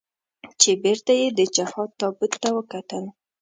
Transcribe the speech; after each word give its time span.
چې 0.61 0.69
بېرته 0.83 1.11
یې 1.19 1.27
د 1.37 1.39
جهاد 1.55 1.89
تابوت 1.99 2.33
ته 2.41 2.49
وکتل. 2.57 3.03